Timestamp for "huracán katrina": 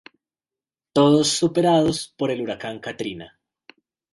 2.41-3.39